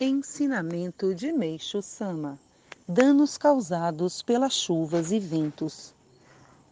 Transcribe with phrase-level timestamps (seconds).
[0.00, 2.38] Ensinamento de Meixo Sama:
[2.86, 5.92] Danos causados pelas chuvas e ventos.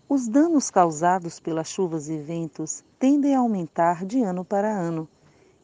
[0.08, 5.08] Os danos causados pelas chuvas e ventos tendem a aumentar de ano para ano,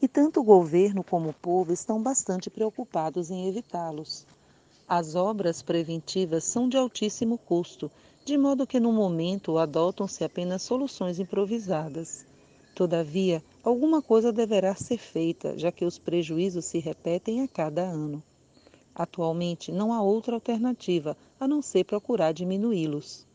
[0.03, 4.27] e tanto o governo como o povo estão bastante preocupados em evitá-los.
[4.89, 7.89] As obras preventivas são de altíssimo custo,
[8.25, 12.27] de modo que no momento adotam-se apenas soluções improvisadas.
[12.75, 18.23] Todavia, alguma coisa deverá ser feita, já que os prejuízos se repetem a cada ano.
[18.95, 23.27] Atualmente, não há outra alternativa a não ser procurar diminuí-los.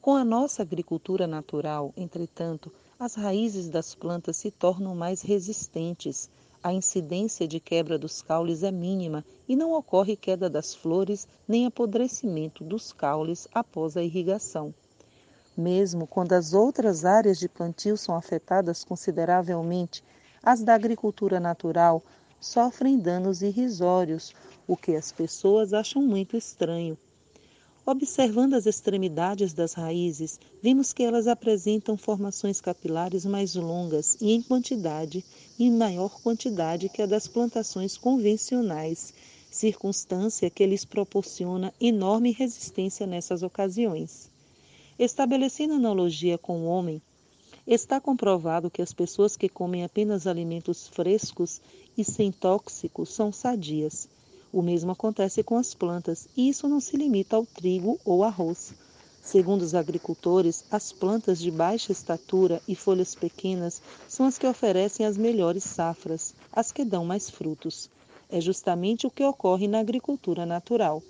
[0.00, 6.30] Com a nossa agricultura natural, entretanto, as raízes das plantas se tornam mais resistentes,
[6.62, 11.66] a incidência de quebra dos caules é mínima e não ocorre queda das flores nem
[11.66, 14.72] apodrecimento dos caules após a irrigação.
[15.56, 20.02] Mesmo quando as outras áreas de plantio são afetadas consideravelmente,
[20.42, 22.02] as da agricultura natural
[22.40, 24.34] sofrem danos irrisórios,
[24.66, 26.96] o que as pessoas acham muito estranho.
[27.84, 34.40] Observando as extremidades das raízes, vimos que elas apresentam formações capilares mais longas e em
[34.40, 35.24] quantidade
[35.58, 39.12] e em maior quantidade que a das plantações convencionais,
[39.50, 44.31] circunstância que lhes proporciona enorme resistência nessas ocasiões.
[44.98, 47.00] Estabelecendo analogia com o homem,
[47.66, 51.60] está comprovado que as pessoas que comem apenas alimentos frescos
[51.96, 54.08] e sem tóxicos são sadias.
[54.52, 58.74] O mesmo acontece com as plantas, e isso não se limita ao trigo ou arroz.
[59.22, 65.06] Segundo os agricultores, as plantas de baixa estatura e folhas pequenas são as que oferecem
[65.06, 67.88] as melhores safras, as que dão mais frutos.
[68.28, 71.02] É justamente o que ocorre na agricultura natural.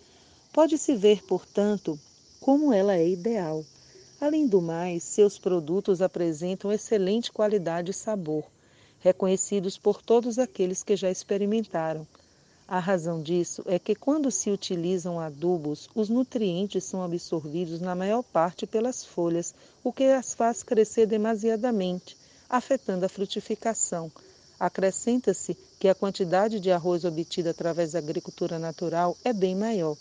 [0.52, 1.98] Pode-se ver, portanto,
[2.38, 3.64] como ela é ideal.
[4.22, 8.44] Além do mais, seus produtos apresentam excelente qualidade e sabor,
[9.00, 12.06] reconhecidos por todos aqueles que já experimentaram.
[12.68, 18.22] A razão disso é que, quando se utilizam adubos, os nutrientes são absorvidos na maior
[18.22, 19.52] parte pelas folhas,
[19.82, 22.16] o que as faz crescer demasiadamente,
[22.48, 24.08] afetando a frutificação.
[24.56, 29.96] Acrescenta-se que a quantidade de arroz obtida através da agricultura natural é bem maior.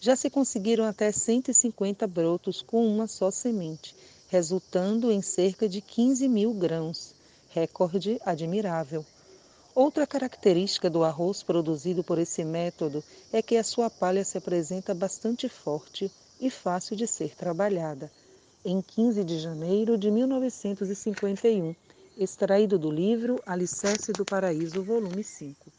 [0.00, 3.96] Já se conseguiram até 150 brotos com uma só semente,
[4.28, 7.14] resultando em cerca de 15 mil grãos,
[7.50, 9.04] recorde admirável.
[9.74, 14.94] Outra característica do arroz produzido por esse método é que a sua palha se apresenta
[14.94, 16.10] bastante forte
[16.40, 18.10] e fácil de ser trabalhada.
[18.64, 21.74] Em 15 de janeiro de 1951,
[22.16, 25.77] extraído do livro Alicerce do Paraíso, volume 5.